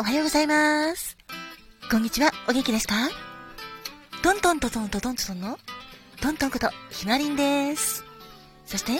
[0.00, 1.18] おはようございます。
[1.90, 2.94] こんにちは、お元気ですか？
[4.22, 5.58] トントントントントントントンの
[6.22, 8.02] トントンことひまりんです。
[8.64, 8.92] そして、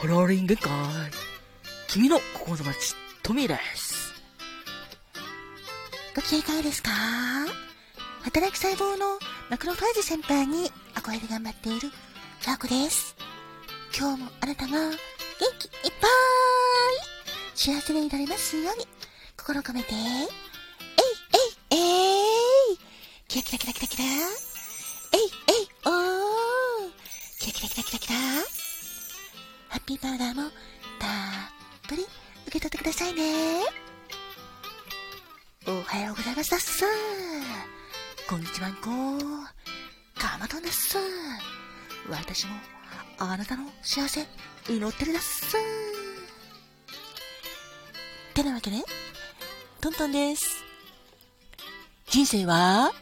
[0.00, 0.72] ハローリン限界。
[1.86, 4.12] 君の心友達、トミーです。
[6.16, 6.90] ご機嫌いかがですか？
[8.24, 13.14] 働く細胞のマクロファージ先輩に憧れで頑張っているファーコです。
[13.96, 14.96] 今日もあなたが元
[15.60, 16.10] 気いっぱい
[17.54, 18.84] 幸せでいられますように
[19.46, 20.00] 心込めて、えい
[21.70, 22.78] えいえい
[23.28, 26.90] キラキラキラキラキラえいえいおー
[27.38, 28.14] キラキラキラキラキラ
[29.68, 30.50] ハッピーパウダーもたっ
[31.86, 32.02] ぷり
[32.48, 33.62] 受け取ってくださいね。
[35.68, 36.84] おはようございますだっす。
[38.28, 38.80] こんにちはんこ。
[40.18, 40.98] かまどんです。
[42.10, 42.54] 私も
[43.18, 44.26] あなたの幸せ
[44.68, 45.56] 祈ってるだっす。
[48.34, 48.78] てなわけで、
[49.80, 50.64] トントンです。
[52.08, 52.92] 人生は、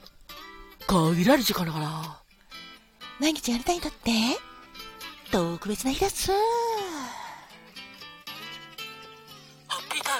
[0.86, 2.20] 限られる時間だから、
[3.20, 4.10] 毎日あなたにとって、
[5.30, 6.30] 特別な日だっす。
[6.32, 6.34] あ
[9.92, 10.12] りが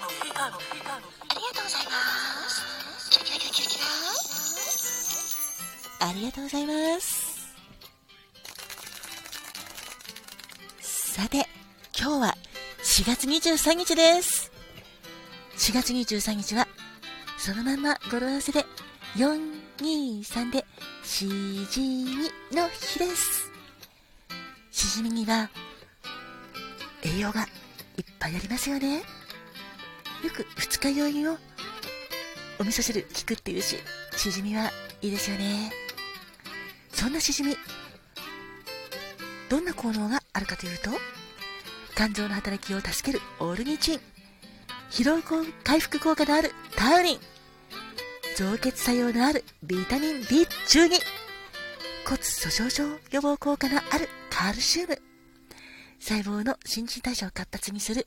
[1.53, 3.11] とうございます。
[3.11, 3.85] キラキラキラキラキラ。
[6.09, 7.25] ありがとうございます。
[10.81, 11.47] さて、
[11.99, 12.35] 今日は
[12.83, 14.54] 4月23日です。
[15.57, 16.67] 4月23日は、
[17.39, 18.65] そのまま語呂合わせで、
[19.17, 20.65] 423で、
[21.05, 21.29] し
[21.71, 22.07] じみ
[22.53, 23.51] の日です。
[24.71, 25.49] しじみには、
[27.03, 27.43] 栄養が
[27.97, 28.97] いっぱいありますよね。
[28.99, 29.03] よ
[30.35, 31.39] く二日酔いを
[32.59, 33.77] お味噌汁効くっていうし、
[34.17, 35.73] しじみはいいですよね。
[36.93, 37.57] そんなしじみ、
[39.49, 40.91] どんな効能があるかというと、
[41.95, 44.01] 肝臓の働きを助けるオールニチン、
[44.95, 45.21] 疲労
[45.65, 47.19] 回復効果のあるタウリン、
[48.37, 50.89] 造血作用のあるビタミン B12、
[52.07, 54.97] 骨粗鬆症予防効果のあるカルシウム、
[55.99, 58.07] 細胞の新陳代謝を活発にする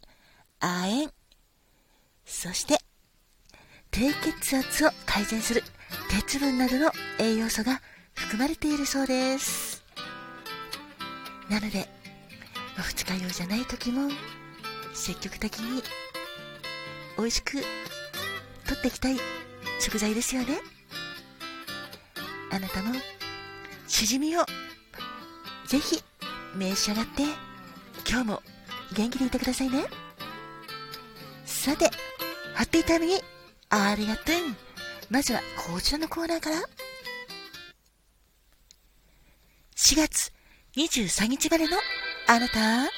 [0.62, 1.10] 亜鉛、
[2.26, 2.78] そして、
[3.92, 5.64] 低血圧を改善する
[6.10, 6.90] 鉄分などの
[7.20, 7.82] 栄養素が
[8.16, 9.84] 含まれているそうです。
[11.50, 11.80] なので、
[12.78, 14.10] まあ二日酔いじゃない時も、
[14.94, 15.84] 積極的に
[17.18, 17.64] 美味しく取
[18.78, 19.18] っていきたい
[19.80, 20.60] 食材ですよね。
[22.52, 22.94] あなたも、
[23.88, 24.46] しじみを、
[25.68, 26.04] ぜひ、
[26.56, 27.24] 召し上がって、
[28.10, 28.44] 今日も
[28.96, 29.86] 元気でいてくださいね。
[31.46, 31.90] さて、
[32.54, 33.22] ハッピータイムに、
[33.70, 34.36] ありがとう。
[35.10, 35.42] まずは、
[35.72, 36.58] こちらのコーナーから。
[39.76, 40.32] 4月
[40.76, 41.78] 23日までの
[42.28, 42.90] あなた、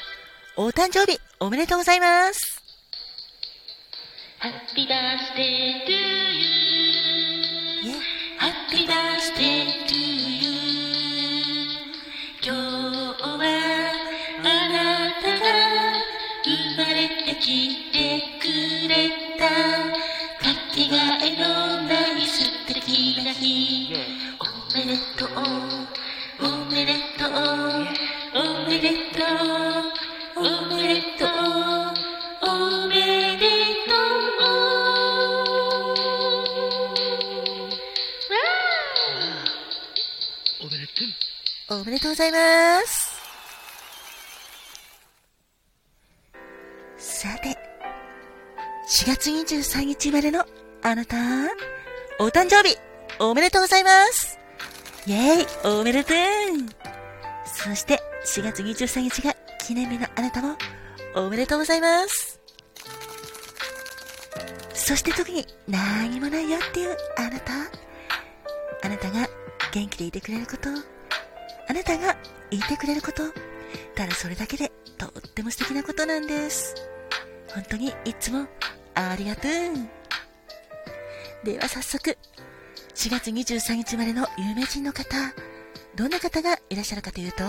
[0.57, 2.58] お誕生日おめでとうございます。
[4.41, 6.55] Happy birthday to you.
[7.83, 7.99] ね、
[8.39, 9.93] Happy birthday to
[10.39, 10.47] you.
[12.41, 13.43] 今日は
[14.39, 15.43] あなたが
[16.45, 16.47] 生
[16.77, 16.95] まれ
[17.25, 17.97] てきて
[18.39, 19.43] くれた。
[20.41, 21.43] かけがえの
[21.83, 23.93] ない素敵な日。
[24.39, 25.78] おめでとう。
[41.79, 43.17] おめでとうございます。
[46.97, 47.57] さて、
[48.89, 50.45] 4月23日生までの
[50.81, 51.15] あなた、
[52.19, 52.77] お誕生日、
[53.19, 54.37] おめでとうございます。
[55.07, 56.17] イェイ、おめでとう。
[57.45, 59.33] そして、4月23日が
[59.65, 60.57] 記念日のあなたも、
[61.15, 62.41] おめでとうございます。
[64.73, 67.53] そして特に何もないよっていうあなた、
[68.83, 69.29] あなたが
[69.71, 70.98] 元気でいてくれること、
[71.69, 72.17] あなたが
[72.49, 73.23] いてくれること、
[73.95, 76.73] ただそれだけでとっても素敵なことなんです。
[77.53, 78.47] 本当にいつも
[78.95, 79.51] ありがとう。
[81.45, 82.17] では早速、
[82.95, 85.15] 4月23日までの有名人の方、
[85.95, 87.43] どんな方がいらっしゃるかというと、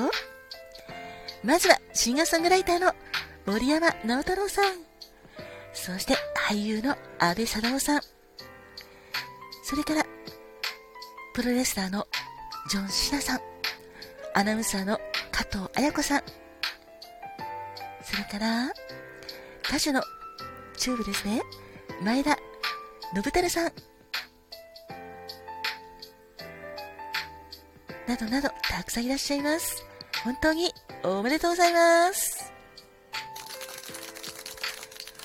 [1.42, 2.92] まずはシンガーソングライターの
[3.46, 4.74] 森山直太朗さん、
[5.72, 8.00] そして俳優の安部貞夫さん、
[9.64, 10.04] それから
[11.32, 12.06] プロレスラーの
[12.68, 13.49] ジョン・シナさん、
[14.34, 14.98] アナウンサーの
[15.32, 16.22] 加藤綾子さん、
[18.02, 18.72] それから、
[19.64, 20.02] 歌手の
[20.76, 21.42] チューブですね、
[22.02, 22.36] 前田
[23.14, 23.72] 信太さん、
[28.06, 29.84] などなど、たくさんいらっしゃいます。
[30.24, 30.72] 本当に
[31.02, 32.52] おめでとうございます。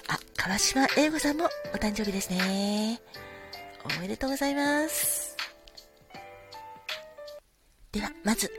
[0.08, 3.02] あ、川島英語さんもお誕生日ですね。
[3.98, 5.36] おめでとうございます。
[7.92, 8.52] では、まず、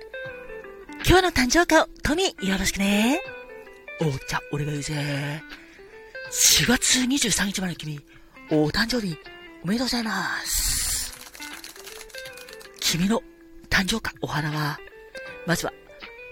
[1.08, 3.20] 今日の誕生花をトミーよろしくね。
[4.00, 5.40] おじゃ、俺が言うぜ。
[6.32, 8.00] 4月23日まで君、
[8.50, 9.16] お誕生日、
[9.62, 11.14] おめでとうございます。
[12.80, 13.22] 君の
[13.70, 14.80] 誕生花、お花は、
[15.46, 15.72] まずは、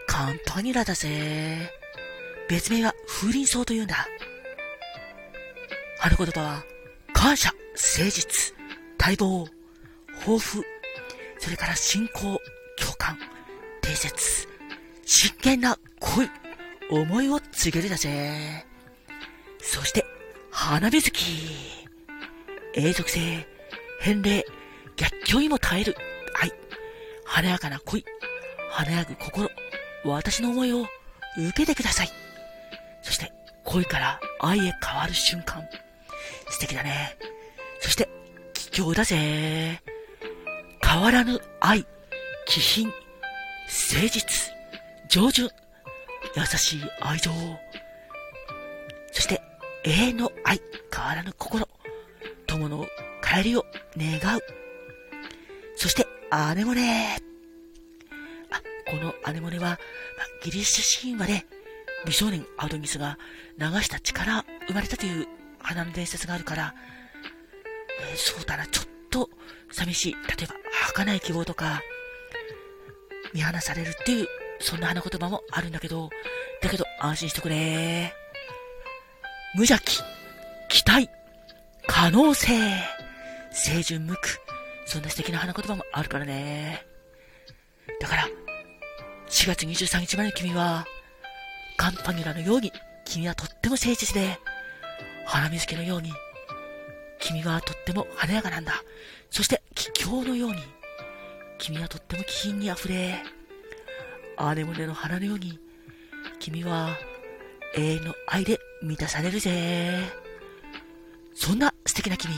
[0.09, 1.71] カンパニラだぜ。
[2.49, 4.09] 別名は風鈴草と言うんだ。
[6.00, 6.65] 花言葉は、
[7.12, 8.53] 感謝、誠実、
[8.99, 9.47] 待望、
[10.19, 10.65] 抱負、
[11.38, 12.21] それから信仰、
[12.76, 13.17] 共感、
[13.81, 14.49] 定説、
[15.06, 16.28] 真剣な恋、
[16.90, 18.66] 思いを告げるだぜ。
[19.60, 20.04] そして、
[20.50, 21.84] 花火好き。
[22.74, 23.46] 永続性、
[24.00, 24.44] 返礼、
[24.96, 25.96] 逆境にも耐える
[26.40, 26.52] 愛、
[27.24, 28.04] 華やかな恋、
[28.70, 29.50] 華やぐ心、
[30.04, 30.86] 私の思いを
[31.38, 32.08] 受けてください。
[33.02, 33.32] そして、
[33.64, 35.62] 恋から愛へ変わる瞬間。
[36.48, 37.16] 素敵だね。
[37.80, 38.08] そして、
[38.52, 39.80] 貴重だぜ。
[40.82, 41.86] 変わらぬ愛、
[42.46, 44.53] 気品、誠実、
[45.14, 45.49] 上純、
[46.34, 47.31] 優しい愛情。
[49.12, 49.40] そして、
[49.84, 50.61] 永遠の愛、
[50.93, 51.69] 変わらぬ心。
[52.49, 52.84] 友の
[53.22, 53.64] 帰りを
[53.96, 54.40] 願う。
[55.76, 57.16] そして、アネモネ。
[58.50, 59.78] あ、このアネモネは、まあ
[60.43, 61.46] ギリシャ神話で、
[62.05, 63.16] 美少年アドニスが
[63.56, 65.28] 流した血から生まれたという
[65.61, 66.75] 花の伝説があるから、
[68.11, 69.31] えーそうだな、ちょっと
[69.70, 70.12] 寂しい。
[70.14, 70.56] 例えば、
[70.88, 71.82] 儚い希望とか、
[73.32, 74.26] 見放されるっていう、
[74.64, 76.08] そんな花言葉もあるんだけど、
[76.62, 78.14] だけど安心してくれ。
[79.55, 80.02] 無邪気、
[80.70, 81.11] 期待、
[81.87, 82.49] 可能性、
[83.52, 84.22] 清純無垢、
[84.87, 86.87] そんな素敵な花言葉もあるからね。
[88.00, 88.26] だから、
[89.28, 90.87] 4月23日までの君は、
[91.76, 92.72] カンパニュラのように、
[93.05, 94.38] 君はとっても誠実で、
[95.26, 96.11] 花水木のように、
[97.20, 98.82] 君はとっても華やかなんだ。
[99.31, 100.62] そして、気境のように、
[101.58, 103.22] 君はとっても気品に溢れ、
[104.36, 105.58] アネモネの花のように、
[106.38, 106.96] 君は
[107.75, 110.00] 永遠の愛で満たされるぜ。
[111.34, 112.32] そんな素敵な君、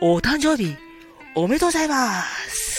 [0.00, 0.76] お誕生日、
[1.34, 2.72] おめでとうございます。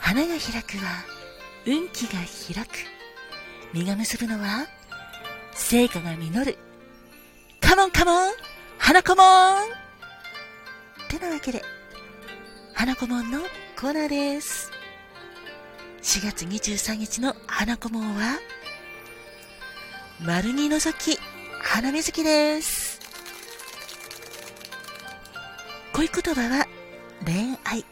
[0.00, 1.04] 花が開くは
[1.66, 2.12] 運気が
[2.54, 2.70] 開く。
[3.74, 4.66] 実が結ぶのは
[5.52, 6.56] 成果が実る。
[7.60, 8.32] カモンカモン
[8.78, 9.87] 花子もん
[11.08, 11.62] ってなわけで、
[12.74, 13.40] 花子もんの
[13.80, 14.70] コーナーです。
[16.02, 18.38] 4月23日の花子もんは、
[20.20, 21.18] 丸に覗き、
[21.62, 23.00] 花水木です。
[25.94, 26.66] 恋言葉は、
[27.24, 27.86] 恋愛。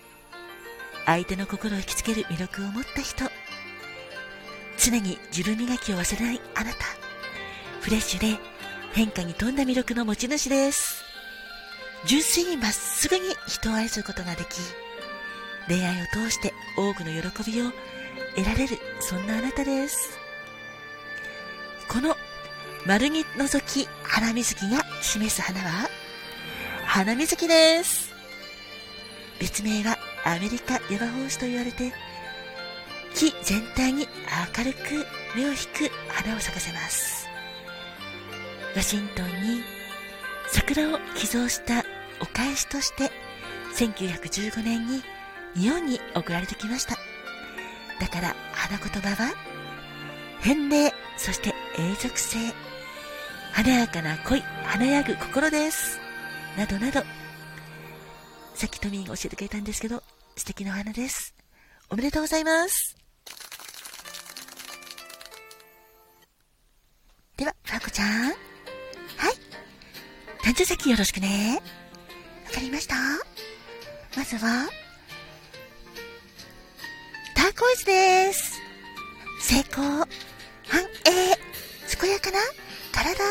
[1.07, 3.25] 相手の心を引きつける魅力を持った人。
[4.77, 6.79] 常に自分磨きを忘れないあなた。
[7.81, 8.39] フレッシュで
[8.93, 10.96] 変化に富んだ魅力の持ち主です。
[12.05, 14.59] 純粋にまっすぐに人を愛することができ、
[15.69, 17.73] 恋愛を通して多くの喜びを
[18.37, 20.19] 得られる、そんなあなたです。
[21.89, 22.17] この
[22.85, 25.89] 丸に覗き花水木が示す花は、
[26.85, 28.13] 花水木です。
[29.41, 31.93] 別名はアメリカヤマホウシと言われて、
[33.15, 34.07] 木全体に
[34.57, 37.27] 明るく目を引く花を咲かせます。
[38.77, 39.63] ワシントンに
[40.49, 41.85] 桜を寄贈した
[42.21, 43.11] お返しとして、
[43.77, 45.03] 1915年に
[45.55, 46.97] 日本に送られてきました。
[48.01, 49.35] だから花言葉は、
[50.41, 52.39] 返礼、そして永続性、
[53.53, 55.99] 華やかな恋、華やぐ心です。
[56.57, 57.03] などなど、
[58.55, 60.03] さっきトミーが教えてくれたんですけど、
[60.37, 61.35] 素敵なお花です。
[61.91, 62.97] おめでとうございます。
[67.37, 68.56] では、ファコちゃん。
[70.47, 71.61] 誕生石よろしくね。
[72.45, 72.95] わかりました？
[74.17, 74.69] まずは、
[77.35, 78.61] ターコイズです。
[79.41, 80.07] 成功、繁
[81.05, 81.37] 栄、
[82.01, 82.39] 健やかな
[82.93, 83.25] 体。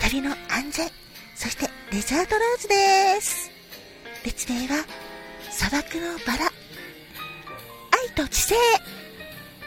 [0.00, 0.90] 旅の安全、
[1.34, 3.50] そしてデザートローズです。
[4.24, 4.86] 別名は、
[5.50, 6.50] 砂漠のバラ。
[7.90, 8.54] 愛と知性、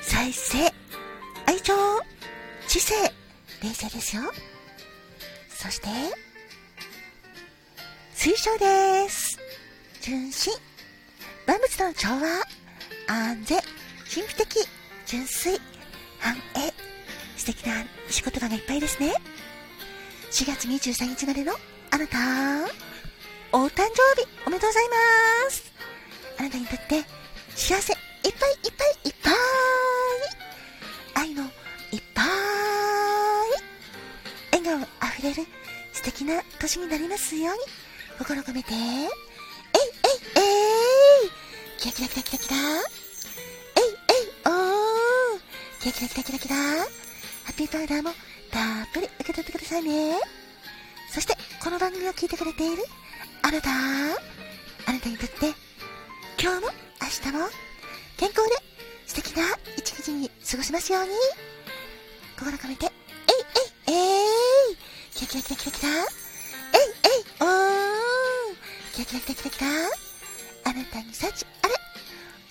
[0.02, 0.74] 再生、
[1.46, 1.76] 愛情、
[2.68, 2.96] 知性、
[3.62, 4.24] 冷静ですよ。
[5.62, 5.90] そして、
[8.14, 9.38] 水晶です。
[10.00, 10.54] 純真、
[11.46, 13.60] 万物との調和、安全、
[14.10, 14.66] 神秘的、
[15.06, 15.60] 純粋、
[16.20, 16.74] 繁栄、
[17.36, 19.14] 素敵な仕言葉がいっぱいですね。
[20.32, 21.52] 4月23日までの
[21.92, 22.18] あなた、
[23.52, 24.88] お誕生日おめでとうござい
[25.44, 25.74] ます。
[26.38, 27.04] あなたにとって
[27.58, 29.59] 幸せいっぱいいっぱいいっぱい
[35.22, 37.60] 素敵な年になりますように、
[38.18, 39.04] 心込めて、えいえい
[40.36, 41.30] えい。
[41.78, 42.56] キラキラキラキラキラ。
[42.56, 45.40] えいえいおー。
[45.82, 46.56] キラキラキラキラキラ。
[46.56, 46.84] ハ
[47.50, 48.12] ッピーパウダーも
[48.50, 50.16] たっぷり受け取ってくださいね。
[51.12, 52.84] そして、この番組を聞いてくれている
[53.42, 55.54] あなた、あなたにとって、
[56.42, 56.72] 今日も
[57.02, 57.50] 明日も
[58.16, 58.56] 健康で
[59.06, 59.44] 素敵な
[59.76, 61.10] 一日に過ごせますように。
[62.38, 62.99] 心込めて、
[65.24, 68.56] いキラキラキラキラキラえいえいおー
[68.94, 69.68] キラキラキラキラキラ
[70.64, 71.74] あなたに幸あれ。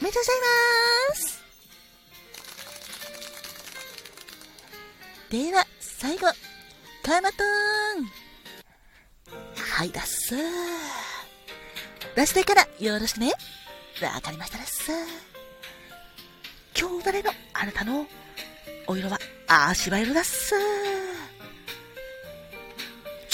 [0.01, 0.41] おめでとうござい
[1.09, 1.39] ます。
[5.31, 6.27] では、最後、
[7.03, 8.11] カーマトーン。
[9.57, 10.35] はいだっす
[12.17, 12.69] ラストから？
[12.81, 13.33] よろしくね。
[14.03, 14.91] わかりましたです。
[16.79, 18.07] 今日生まれのあなたの
[18.87, 20.55] お色は足場色だっす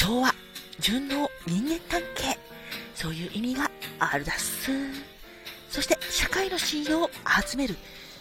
[0.04, 0.34] 調和、
[0.80, 2.38] 順応、人間関係、
[2.94, 4.70] そういう意味があるだっす。
[5.70, 7.10] そして、社会の信用を
[7.50, 7.74] 集める、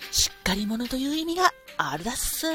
[0.09, 2.47] しっかり者という意味があるだっす。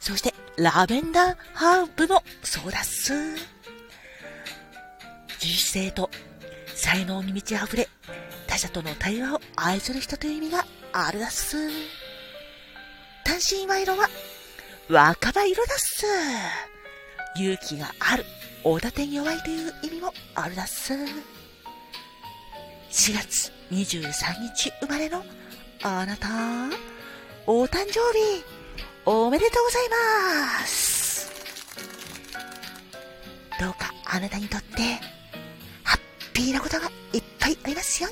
[0.00, 3.12] そして、ラベンダーハーブもそうだっす。
[5.40, 6.10] 自主性と
[6.74, 7.88] 才能に満ち溢れ、
[8.48, 11.56] 他者との対話を愛する人という意味があるだっす。
[13.24, 14.08] 単身今色は
[14.88, 16.06] 若葉色だっす。
[17.38, 18.24] 勇気がある、
[18.64, 20.94] 大盾に弱いという意味もあるだっす。
[20.94, 21.06] 4
[23.14, 23.92] 月23
[24.54, 25.24] 日生まれの
[25.82, 26.28] あなた、
[27.46, 28.44] お誕生日、
[29.04, 29.88] おめでとうござい
[30.60, 31.30] ます。
[33.60, 35.00] どうかあなたにとって、
[35.82, 36.00] ハッ
[36.32, 38.04] ピーなことがいっぱいありますよ